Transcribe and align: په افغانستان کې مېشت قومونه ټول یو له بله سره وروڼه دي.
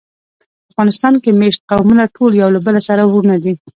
په 0.03 0.65
افغانستان 0.71 1.13
کې 1.23 1.37
مېشت 1.39 1.61
قومونه 1.71 2.03
ټول 2.15 2.31
یو 2.41 2.49
له 2.55 2.59
بله 2.65 2.81
سره 2.87 3.01
وروڼه 3.05 3.37
دي. 3.43 3.53